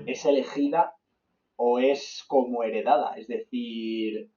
[0.06, 0.94] es elegida
[1.56, 3.16] o es como heredada.
[3.16, 4.33] Es decir,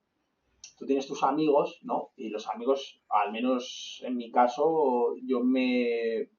[0.78, 2.12] tú tienes tus amigos, ¿no?
[2.16, 6.30] Y los amigos, al menos en mi caso, yo me,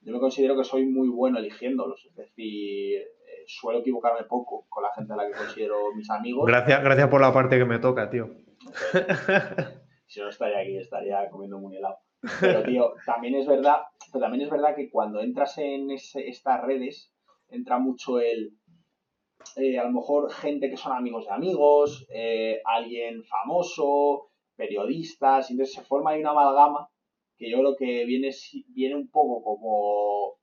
[0.00, 2.04] yo me considero que soy muy bueno eligiéndolos.
[2.06, 6.46] Es decir, eh, suelo equivocarme poco con la gente a la que considero mis amigos.
[6.46, 8.30] Gracias, gracias por la parte que me toca, tío.
[10.06, 11.98] si no estaría aquí, estaría comiendo muy helado.
[12.40, 17.12] Pero, tío, también es verdad, pero también es verdad que cuando entras en estas redes,
[17.48, 18.56] entra mucho el,
[19.56, 25.54] eh, a lo mejor gente que son amigos de amigos, eh, alguien famoso, periodistas, y
[25.54, 26.88] entonces se forma ahí una amalgama
[27.36, 28.30] que yo creo que viene,
[28.68, 30.36] viene un poco como,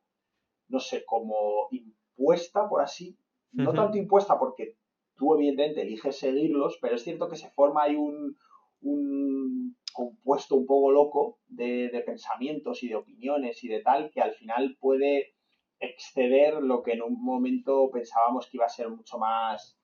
[0.67, 3.17] no sé, como impuesta, por así,
[3.51, 4.75] no tanto impuesta porque
[5.15, 8.37] tú evidentemente eliges seguirlos, pero es cierto que se forma ahí un,
[8.81, 14.21] un compuesto un poco loco de, de pensamientos y de opiniones y de tal que
[14.21, 15.33] al final puede
[15.79, 19.77] exceder lo que en un momento pensábamos que iba a ser mucho más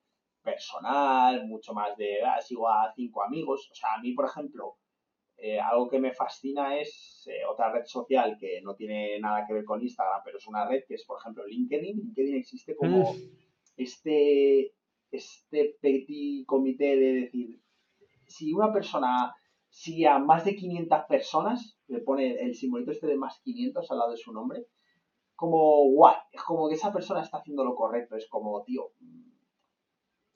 [0.43, 3.69] personal, mucho más de, ah, sigo a cinco amigos.
[3.71, 4.77] O sea, a mí, por ejemplo,
[5.38, 9.53] eh, algo que me fascina es eh, otra red social que no tiene nada que
[9.53, 11.97] ver con Instagram, pero es una red que es, por ejemplo, LinkedIn.
[11.97, 13.17] LinkedIn existe como mm.
[13.77, 14.73] este,
[15.12, 17.60] este petit comité de decir,
[18.27, 19.36] si una persona
[19.69, 23.97] sigue a más de 500 personas, le pone el simbolito este de más 500 al
[23.97, 24.65] lado de su nombre,
[25.35, 28.91] como guay, es como que esa persona está haciendo lo correcto, es como, tío,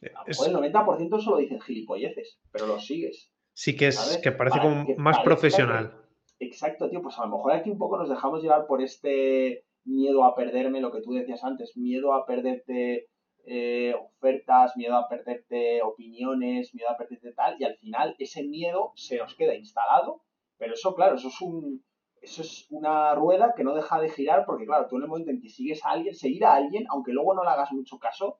[0.01, 3.31] el 90% solo dicen gilipolleces, pero lo sigues.
[3.53, 5.93] Sí que es que parece como más profesional.
[6.39, 10.23] exacto, tío, pues a lo mejor aquí un poco nos dejamos llevar por este miedo
[10.23, 13.09] a perderme, lo que tú decías antes, miedo a perderte
[13.45, 18.93] eh, ofertas, miedo a perderte opiniones, miedo a perderte tal, y al final ese miedo
[18.95, 20.21] se nos queda instalado,
[20.57, 21.83] pero eso, claro, eso es un,
[22.21, 25.32] eso es una rueda que no deja de girar porque, claro, tú en el momento
[25.32, 28.39] en que sigues a alguien, seguir a alguien, aunque luego no le hagas mucho caso,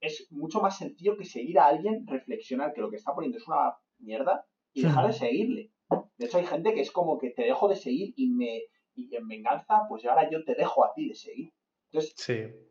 [0.00, 3.46] es mucho más sencillo que seguir a alguien, reflexionar que lo que está poniendo es
[3.46, 5.72] una mierda y dejar de seguirle.
[6.16, 8.62] De hecho, hay gente que es como que te dejo de seguir y me
[8.96, 11.52] y en venganza, pues ahora yo te dejo a ti de seguir.
[11.90, 12.14] Entonces,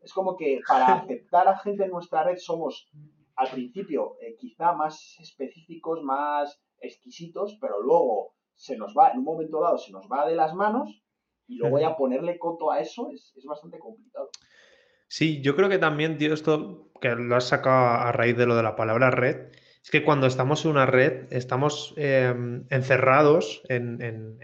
[0.02, 2.90] es como que para aceptar a gente en nuestra red somos
[3.36, 9.26] al principio eh, quizá más específicos, más exquisitos, pero luego se nos va, en un
[9.26, 11.02] momento dado, se nos va de las manos
[11.48, 14.30] y luego ya ponerle coto a eso es, bastante complicado.
[15.08, 18.56] Sí, yo creo que también, tío, esto que lo has sacado a raíz de lo
[18.56, 19.52] de la palabra red,
[19.84, 24.40] es que cuando estamos en una red, estamos em, encerrados en,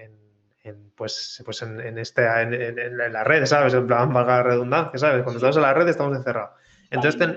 [0.95, 3.73] pues, pues en, este, en, la red, ¿sabes?
[3.73, 5.23] En plan, vaga redundancia, ¿sabes?
[5.23, 6.51] Cuando estamos en la red estamos encerrados.
[6.91, 7.35] Entonces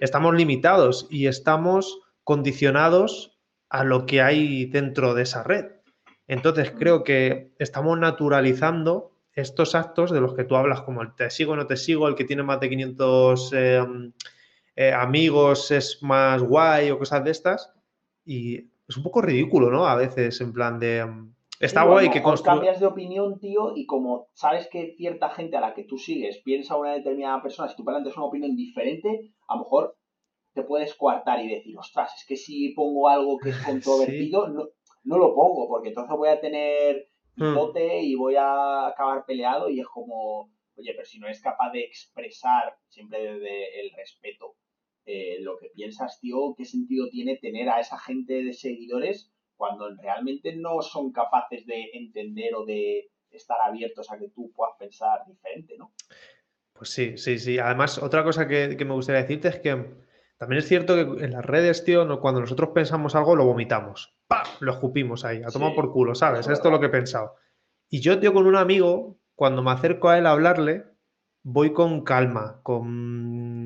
[0.00, 3.38] estamos limitados y estamos condicionados
[3.70, 5.75] a lo que hay dentro de esa red.
[6.28, 11.30] Entonces creo que estamos naturalizando estos actos de los que tú hablas, como el te
[11.30, 14.12] sigo, no te sigo, el que tiene más de 500 em,
[14.74, 17.72] eh, amigos es más guay o cosas de estas.
[18.24, 19.86] Y es un poco ridículo, ¿no?
[19.86, 20.98] A veces, en plan de...
[20.98, 25.60] Em, está guay que cambias de opinión, tío, y como sabes que cierta gente a
[25.60, 29.54] la que tú sigues piensa una determinada persona, si tú planteas una opinión diferente, a
[29.54, 29.96] lo mejor
[30.54, 34.64] te puedes coartar y decir, ostras, es que si pongo algo que es controvertido, no,
[35.06, 38.04] no lo pongo, porque entonces voy a tener bote hmm.
[38.04, 41.80] y voy a acabar peleado y es como, oye, pero si no eres capaz de
[41.80, 44.56] expresar siempre desde el respeto
[45.06, 49.94] eh, lo que piensas, tío, ¿qué sentido tiene tener a esa gente de seguidores cuando
[49.96, 55.20] realmente no son capaces de entender o de estar abiertos a que tú puedas pensar
[55.26, 55.92] diferente, ¿no?
[56.72, 57.58] Pues sí, sí, sí.
[57.58, 59.94] Además, otra cosa que, que me gustaría decirte es que
[60.38, 64.15] también es cierto que en las redes, tío, cuando nosotros pensamos algo, lo vomitamos.
[64.26, 64.46] ¡Pam!
[64.60, 66.48] Lo escupimos ahí, a tomar por culo, ¿sabes?
[66.48, 67.36] Esto es lo que he pensado.
[67.88, 70.84] Y yo, tío, con un amigo, cuando me acerco a él a hablarle,
[71.42, 73.62] voy con calma, con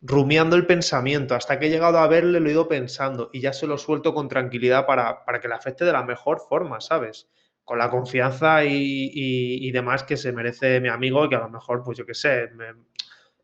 [0.00, 1.34] rumiando el pensamiento.
[1.34, 4.14] Hasta que he llegado a verle, lo he ido pensando y ya se lo suelto
[4.14, 7.28] con tranquilidad para, que le afecte de la mejor forma, ¿sabes?
[7.64, 11.98] Con la confianza y, demás que se merece mi amigo, que a lo mejor, pues
[11.98, 12.50] yo qué sé.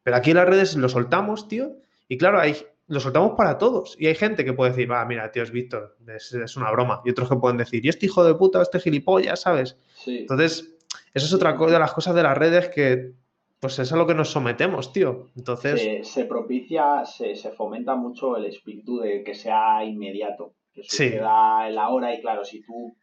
[0.02, 1.76] Pero aquí en las redes lo soltamos, tío,
[2.08, 2.56] y claro, hay,
[2.88, 3.96] lo soltamos para todos.
[3.99, 7.03] Y hay gente que puede decir, va, mira, tío, es Víctor, es, una broma.
[7.05, 9.77] Y otros que pueden decir, y este hijo de puta, este gilipollas, ¿sabes?
[10.07, 10.75] Entonces,
[11.12, 13.12] eso es otra de las cosas de las redes que,
[13.61, 15.31] pues es a lo que nos sometemos, tío.
[15.37, 16.07] Entonces...
[16.09, 21.88] Se, propicia, se, fomenta mucho el espíritu de que sea inmediato, que suceda en la
[21.88, 22.14] hora.
[22.14, 22.96] Y claro, si tú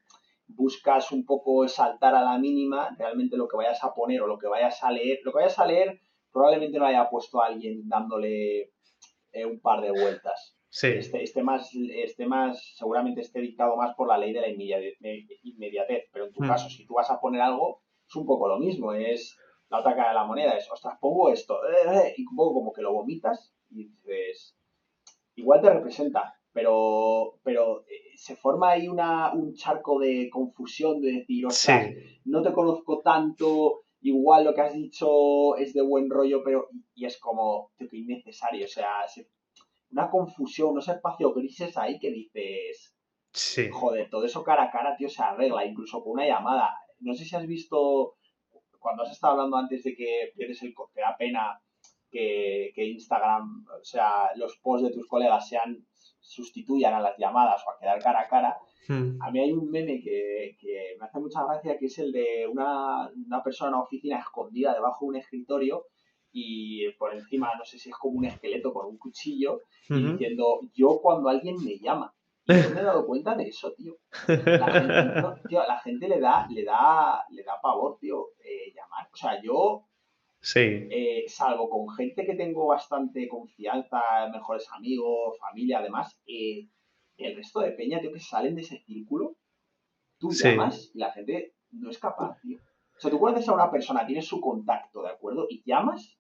[0.48, 4.38] buscas un poco saltar a la mínima, realmente lo que vayas a poner o lo
[4.38, 6.00] que vayas a leer, lo que vayas a leer
[6.32, 8.73] probablemente no haya puesto a alguien dándole
[9.34, 10.56] eh, un par de vueltas.
[10.70, 10.88] Sí.
[10.88, 16.06] Este, este, más, este más, seguramente esté dictado más por la ley de la inmediatez,
[16.12, 16.48] pero en tu hmm.
[16.48, 19.38] caso, si tú vas a poner algo, es un poco lo mismo, es
[19.70, 22.54] la otra cara de la moneda, es, ostras, pongo esto, eh, eh", y un poco
[22.56, 24.56] como que lo vomitas y dices,
[25.36, 31.46] igual te representa, pero, pero se forma ahí una, un charco de confusión de decir,
[31.46, 31.92] ostras,
[32.26, 37.06] no te conozco tanto, igual lo que has dicho es de buen rollo, pero y
[37.06, 39.06] es como, tío, que innecesario, o sea,
[39.92, 42.96] una confusión, unos espacios grises ahí que dices,
[43.32, 43.70] sí.
[43.72, 46.76] joder, todo eso cara a cara, tío, se arregla, incluso con una llamada.
[47.00, 48.18] No sé si has visto,
[48.80, 51.62] cuando has estado hablando antes de que pierdes el te da pena
[52.12, 55.88] que, que Instagram, o sea, los posts de tus colegas sean
[56.24, 58.58] sustituyan a las llamadas o a quedar cara a cara,
[58.88, 59.22] Hmm.
[59.22, 60.58] A mí hay un meme que,
[61.00, 63.10] me hace mucha gracia, que es el de una,
[63.44, 65.86] persona en una oficina escondida debajo de un escritorio
[66.32, 70.62] y por encima, no sé si es como un esqueleto con un cuchillo, y diciendo,
[70.74, 72.14] yo cuando alguien me llama.
[72.46, 73.98] Y yo me he dado cuenta de eso, tío.
[74.28, 78.74] La gente, tío, a la gente le da, le da, le da pavor, tío, eh,
[78.76, 79.08] llamar.
[79.14, 79.86] O sea, yo,
[80.44, 80.60] sí.
[80.92, 84.00] Eh, salvo con gente que tengo bastante confianza,
[84.32, 86.68] mejores amigos, familia, además, eh,
[87.18, 89.38] el resto de peña, tío, que salen de ese círculo,
[90.20, 92.60] tú llamas y la gente no es capaz, tío.
[92.96, 95.48] O sea, tú conoces a una persona, tienes su contacto, ¿de acuerdo?
[95.50, 96.18] Y llamas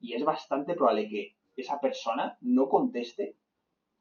[0.00, 3.36] y es bastante probable que esa persona no conteste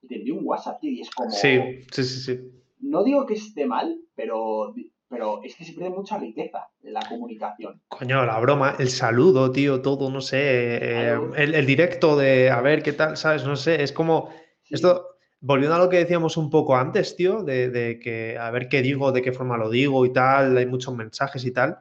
[0.02, 1.32] y te envíe un WhatsApp, tío, y es como...
[1.32, 1.60] Sí,
[1.92, 2.52] sí, sí, sí.
[2.80, 4.74] No digo que esté mal, pero,
[5.10, 7.82] pero es que se pierde mucha riqueza en la comunicación.
[7.88, 12.84] Coño, la broma, el saludo, tío, todo, no sé, eh, el, directo de a ver
[12.84, 13.46] qué tal, ¿sabes?
[13.46, 14.30] No sé, es como...
[14.70, 18.82] Esto, volviendo a lo que decíamos un poco antes, tío, de, que a ver qué
[18.82, 21.80] digo, de qué forma lo digo y tal, hay muchos mensajes y tal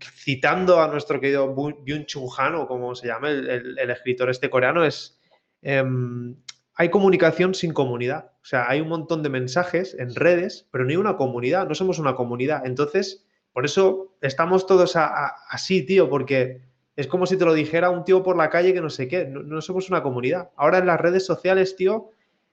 [0.00, 4.84] citando a nuestro querido Byung Chun Han, o como se llama el, escritor este coreano,
[4.84, 5.20] es
[5.62, 6.36] em,
[6.76, 8.32] hay comunicación sin comunidad.
[8.42, 11.74] O sea, hay un montón de mensajes en redes, pero no hay una comunidad, no
[11.74, 12.66] somos una comunidad.
[12.66, 16.62] Entonces, por eso estamos todos así, tío, porque
[16.96, 19.26] es como si te lo dijera un tío por la calle que no sé qué,
[19.26, 20.50] no, somos una comunidad.
[20.56, 22.10] Ahora en las redes sociales, tío,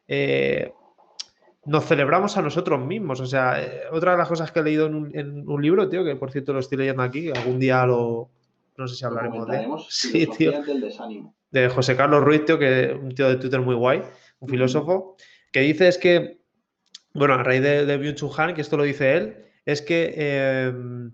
[0.08, 0.72] eh,
[1.66, 3.20] nos celebramos a nosotros mismos.
[3.20, 6.16] O sea, eh, otra de las cosas que he leído en un, libro, tío, que
[6.16, 8.30] por cierto lo estoy leyendo aquí, algún día lo.
[8.78, 9.68] No sé si hablaremos de.
[9.90, 10.54] Sí, tío.
[11.52, 14.02] De José Carlos Ruiz, tío, que un tío de Twitter muy guay,
[14.40, 15.18] un filósofo,
[15.52, 16.42] que dice es que,
[17.14, 21.12] bueno, a raíz de, de Byung-Chul Han, que esto lo dice él, es que, em,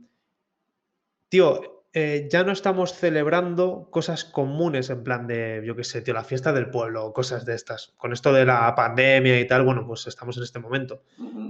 [1.29, 6.13] tío, eh, ya no estamos celebrando cosas comunes en plan de, yo qué sé, tío,
[6.13, 7.93] la fiesta del pueblo, cosas de estas.
[7.97, 11.01] Con esto de la pandemia y tal, bueno, pues estamos en este momento.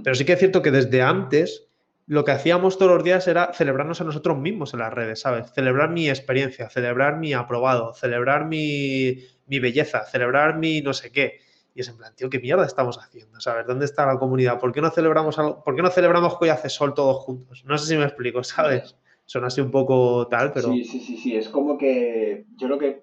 [0.02, 1.68] Pero sí que es cierto que desde antes
[2.08, 5.52] lo que hacíamos todos los días era celebrarnos a nosotros mismos en las redes, ¿sabes?
[5.52, 11.40] Celebrar mi experiencia, celebrar mi aprobado, celebrar mi, mi belleza, celebrar mi no sé qué.
[11.74, 13.38] Y es en plan, tío, ¿qué mierda estamos haciendo?
[13.40, 13.66] ¿Sabes?
[13.66, 14.58] ¿Dónde está la comunidad?
[14.58, 15.62] ¿Por qué no celebramos algo?
[15.62, 17.62] ¿Por qué no celebramos que hoy hace sol todos juntos?
[17.66, 18.96] No sé si me explico, ¿sabes?
[19.26, 20.72] Suena así un poco tal, pero...
[20.72, 23.02] Sí, sí, sí, sí, es como que yo creo que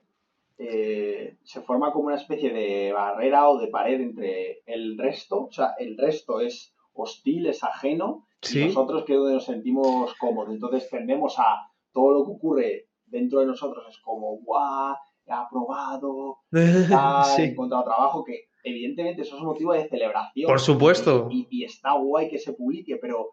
[0.57, 5.51] eh, se forma como una especie de barrera o de pared entre el resto, o
[5.51, 10.53] sea, el resto es hostil, es ajeno, y nosotros que es donde nos sentimos cómodos.
[10.53, 11.57] Entonces tendemos a
[11.91, 18.23] todo lo que ocurre dentro de nosotros es como, guau, he aprobado, he encontrado trabajo,
[18.23, 20.47] que evidentemente eso es un motivo de celebración.
[20.47, 21.27] Por supuesto.
[21.31, 23.29] Y, está guay que se publique, pero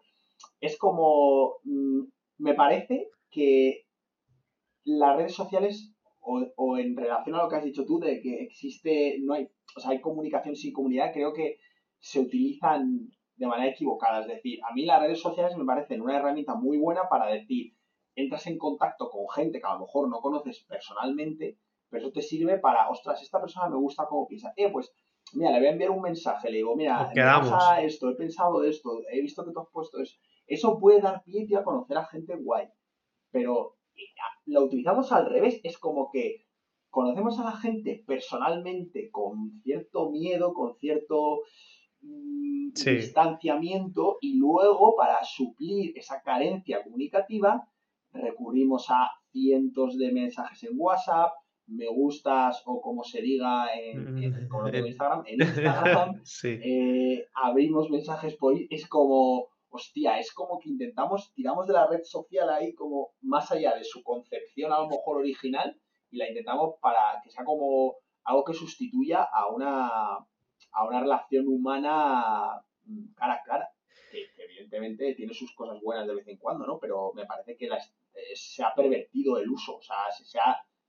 [0.59, 2.01] es como, mm,
[2.39, 3.85] me parece que
[4.85, 9.17] las redes sociales, o, en relación a lo que has dicho tú, de que existe,
[9.21, 11.57] no hay, o sea, hay comunicación sin comunidad, creo que
[11.99, 14.21] se utilizan de manera equivocada.
[14.21, 17.73] Es decir, a mí las redes sociales me parecen una herramienta muy buena para decir,
[18.15, 21.57] entras en contacto con gente que a lo mejor no conoces personalmente,
[21.89, 24.53] pero eso te sirve para, ostras, esta persona me gusta cómo piensa.
[24.55, 24.93] Eh, pues,
[25.33, 28.63] mira, le voy a enviar un mensaje, le digo, mira, me pasa esto, he pensado
[28.63, 30.17] esto, he visto que tú has puesto eso.
[30.45, 32.67] Eso puede dar pie a conocer a gente guay.
[33.31, 33.77] Pero
[34.45, 35.59] lo utilizamos al revés.
[35.63, 36.45] Es como que
[36.89, 41.41] conocemos a la gente personalmente con cierto miedo, con cierto
[42.03, 47.67] mm, distanciamiento y luego para suplir esa carencia comunicativa
[48.11, 51.31] recurrimos a cientos de mensajes en WhatsApp,
[51.67, 54.17] me gustas o como se diga en,
[54.85, 61.65] Instagram, en Instagram eh, abrimos mensajes por es como hostia, es como que intentamos, tiramos
[61.65, 65.75] de la red social ahí como más allá de su concepción a lo mejor original
[66.11, 69.89] y la intentamos para que sea como algo que sustituya a una,
[70.73, 73.69] a una relación humana mm, cara a cara.
[74.11, 76.77] Que, evidentemente tiene sus cosas buenas de vez en cuando, ¿no?
[76.79, 79.95] Pero me parece que eh, se ha pervertido el uso, o sea,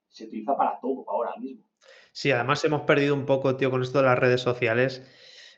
[0.08, 1.64] se, utiliza para todo ahora mismo.
[2.12, 5.02] Sí, además hemos perdido un poco, tío, con esto de las redes sociales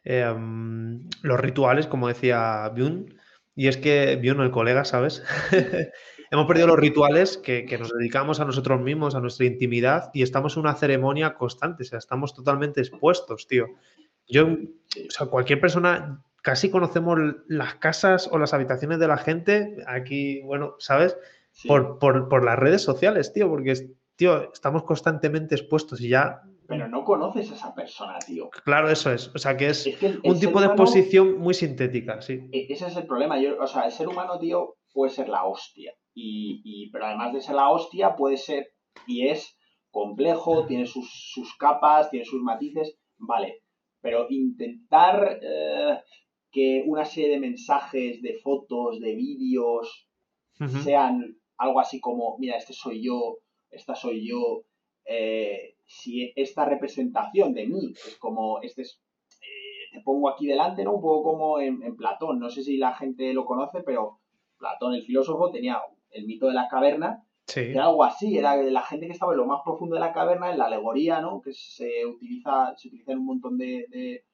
[0.08, 3.18] Em, los rituales, como decía Byun,
[3.56, 5.24] y es que Byun, el colega, ¿sabes?
[6.30, 10.54] Hemos perdido los rituales que, nos dedicamos a nosotros mismos, a nuestra intimidad, y estamos
[10.54, 13.66] en una ceremonia constante, o sea, estamos totalmente expuestos, tío.
[14.28, 17.18] Yo, o sea, cualquier persona, casi conocemos
[17.48, 21.16] las casas o las habitaciones de la gente, aquí, bueno, ¿sabes?
[21.66, 23.74] Por, por, por, las redes sociales, tío, porque,
[24.16, 28.50] tío, estamos constantemente expuestos y ya pero no conoces a esa persona, tío.
[28.64, 29.28] Claro, eso es.
[29.34, 29.86] O sea, que es,
[30.24, 32.48] un tipo de exposición muy sintética, sí.
[32.52, 33.40] E, ese es el problema.
[33.40, 35.94] Yo, o sea, el ser humano, tío, puede ser la hostia.
[36.14, 38.72] Y, pero además de ser la hostia, puede ser
[39.06, 39.56] y es
[39.90, 43.62] complejo, tiene sus, capas, tiene sus matices, vale.
[44.06, 45.98] Pero intentar eh,
[46.52, 50.08] que una serie de mensajes, de fotos, de vídeos,
[50.84, 53.38] sean algo así como, mira, este soy yo,
[53.68, 54.62] esta soy yo,
[55.06, 59.02] eh, si esta representación de mí es como, este es,
[59.42, 60.94] eh, te pongo aquí delante, ¿no?
[60.94, 64.20] Un poco como en, Platón, no sé si la gente lo conoce, pero
[64.56, 65.80] Platón, el filósofo, tenía
[66.10, 69.38] el mito de la caverna, que era algo así, era la gente que estaba en
[69.38, 71.40] lo más profundo de la caverna, en la alegoría, ¿no?
[71.40, 74.24] Que se utiliza, se utiliza en un montón de, de,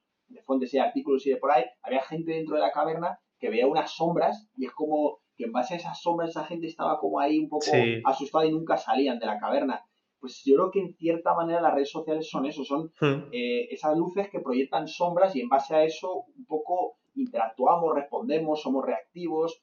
[0.44, 3.66] fuentes y artículos y de por ahí, había gente dentro de la caverna que veía
[3.66, 7.20] unas sombras y es como que en base a esas sombras esa gente estaba como
[7.20, 7.66] ahí un poco
[8.04, 9.84] asustada y nunca salían de la caverna
[10.22, 13.30] pues yo creo que en cierta manera las redes sociales son eso, son hmm.
[13.32, 18.62] eh, esas luces que proyectan sombras y en base a eso un poco interactuamos, respondemos,
[18.62, 19.60] somos reactivos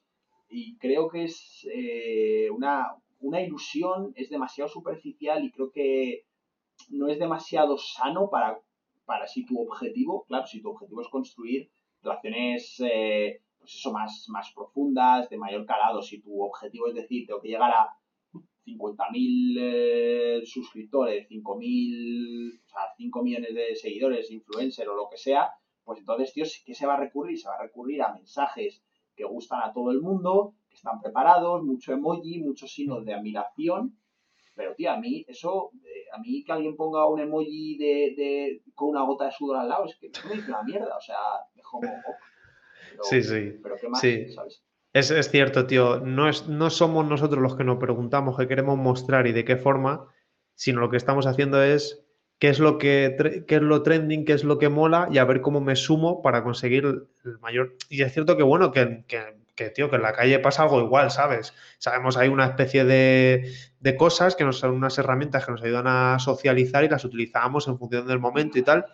[0.50, 6.26] y creo que es eh, una, una ilusión, es demasiado superficial y creo que
[6.88, 8.60] no es demasiado sano para,
[9.04, 11.70] para si tu objetivo, claro, si tu objetivo es construir
[12.02, 17.26] relaciones eh, pues eso, más, más profundas, de mayor calado, si tu objetivo es decir,
[17.26, 17.88] tengo que llegar a
[18.66, 25.50] 50.000 eh, suscriptores, 5.000, o sea, 5 millones de seguidores, influencer o lo que sea,
[25.84, 27.38] pues entonces, tío, ¿qué se va a recurrir?
[27.38, 28.82] Se va a recurrir a mensajes
[29.16, 33.98] que gustan a todo el mundo, que están preparados, mucho emoji, muchos signos de admiración.
[34.54, 38.62] Pero, tío, a mí eso, eh, a mí que alguien ponga un emoji de, de,
[38.74, 41.16] con una gota de sudor al lado, es que me dice una mierda, o sea,
[41.62, 41.88] como...
[43.02, 43.58] sí, sí.
[43.62, 44.62] Pero qué más, ¿sabes?
[44.92, 46.00] Es, cierto, tío.
[46.00, 49.56] No, es, no somos nosotros los que nos preguntamos qué queremos mostrar y de qué
[49.56, 50.08] forma,
[50.54, 52.04] sino lo que estamos haciendo es
[52.40, 55.24] qué es lo que qué es lo trending, qué es lo que mola y a
[55.24, 57.76] ver cómo me sumo para conseguir el mayor.
[57.88, 61.10] Y es cierto que, bueno, que, que, tío, que en la calle pasa algo igual,
[61.10, 61.52] ¿sabes?
[61.76, 65.86] Sabemos, hay una especie de, de cosas que nos son unas herramientas que nos ayudan
[65.86, 68.86] a socializar y las utilizamos en función del momento y tal.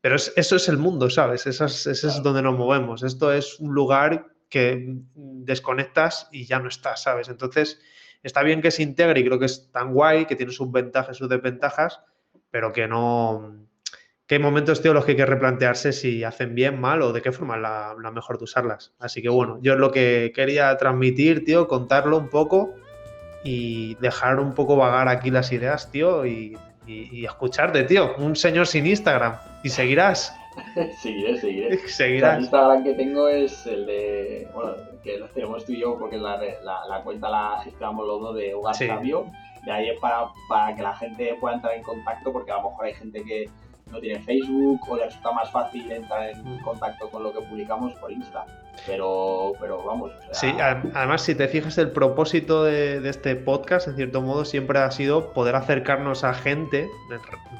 [0.00, 1.46] Pero eso es el mundo, ¿sabes?
[1.46, 3.02] Eso es, eso es donde nos movemos.
[3.02, 7.28] Esto es un lugar que desconectas y ya no estás, ¿sabes?
[7.28, 7.80] Entonces,
[8.22, 11.16] está bien que se integre y creo que es tan guay, que tiene sus ventajas
[11.16, 12.00] y sus desventajas,
[12.50, 13.67] pero que no...
[14.34, 17.32] hay momentos, tío, los que hay que replantearse si hacen bien, mal o de qué
[17.32, 18.92] forma la, la mejor de usarlas.
[18.98, 22.74] Así que bueno, yo es lo que quería transmitir, tío, contarlo un poco
[23.42, 28.14] y dejar un poco vagar aquí las ideas, tío, y, y escucharte, tío.
[28.16, 29.36] Un señor sin Instagram.
[29.62, 30.34] Y seguirás.
[31.02, 31.78] seguiré, seguiré.
[31.88, 32.36] Seguirás.
[32.36, 34.48] el Instagram que tengo es el de.
[34.54, 38.36] Bueno, que lo tenemos tú y yo porque la, la, cuenta la gestionamos los dos
[38.36, 39.26] de Ugas Cambio.
[39.64, 42.70] De ahí es para, para que la gente pueda entrar en contacto porque a lo
[42.70, 43.48] mejor hay gente que
[43.90, 46.62] no tiene Facebook o le resulta más fácil entrar en mm.
[46.62, 48.44] contacto con lo que publicamos por Insta.
[48.86, 50.12] Pero, pero vamos.
[50.32, 54.78] Sí, además, si te fijas, el propósito de, de, este podcast, en cierto modo, siempre
[54.78, 56.88] ha sido poder acercarnos a gente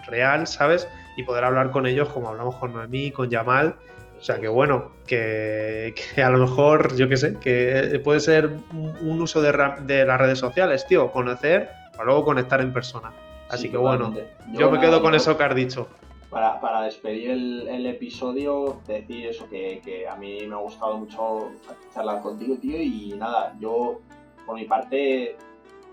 [0.07, 0.89] real, ¿sabes?
[1.17, 3.75] Y poder hablar con ellos como hablamos con Noemí, con Yamal.
[4.19, 9.21] O sea, que bueno, que, a lo mejor, yo qué sé, que puede ser un,
[9.21, 9.53] uso de,
[9.83, 13.13] de, las redes sociales, tío, conocer para luego conectar en persona.
[13.49, 14.15] Así que bueno,
[14.53, 15.89] yo, me quedo con eso que has dicho
[16.31, 21.51] para, para despedir el, episodio, decir eso, que, a mí me ha gustado mucho
[21.95, 24.01] charlar contigo, tío, y nada, yo
[24.47, 25.37] por mi parte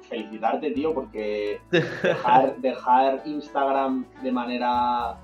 [0.10, 5.18] felicitarte, tío, porque dejar, dejar Instagram de manera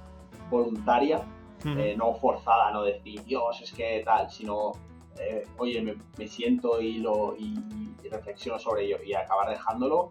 [0.49, 1.22] voluntaria,
[1.66, 4.72] eh, no forzada, no decir, Dios, es que tal, sino,
[5.20, 5.82] eh, oye,
[6.18, 7.53] me, siento y, lo, y
[8.09, 10.09] reflexiono sobre ello y acabar dejándolo,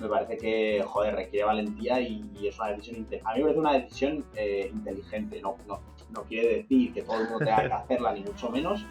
[0.00, 3.72] me parece que, joder, requiere valentía y, es una decisión, a mí me parece una
[3.74, 5.80] decisión eh, inteligente, no, no,
[6.12, 8.84] no, quiere decir que todo el mundo tenga que hacerla, ni mucho menos,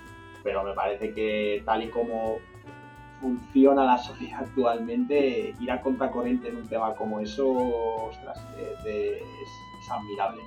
[0.44, 2.38] pero me parece que tal y como
[3.20, 7.50] funciona la sociedad actualmente, ir a contracorriente en un tema como eso,
[8.10, 8.40] ostras,
[8.86, 9.22] es,
[9.92, 10.44] admirable.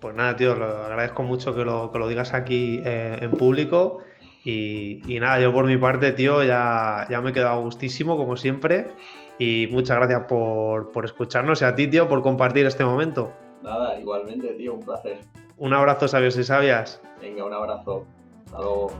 [0.00, 4.00] Pues nada, tío, lo agradezco mucho que lo, que lo digas aquí eh, en público.
[4.44, 8.36] Y, y, nada, yo por mi parte, tío, ya, ya me he quedado gustísimo, como
[8.36, 8.92] siempre.
[9.38, 13.32] Y muchas gracias por, por escucharnos y a ti, tío, por compartir este momento.
[13.62, 15.18] Nada, igualmente, tío, un placer.
[15.58, 17.00] Un abrazo, sabios y sabias.
[17.20, 18.06] Venga, un abrazo.
[18.46, 18.92] Hasta luego.